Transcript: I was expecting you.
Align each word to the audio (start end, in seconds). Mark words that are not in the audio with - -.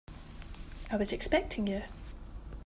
I 0.89 0.95
was 0.95 1.13
expecting 1.13 1.67
you. 1.67 1.83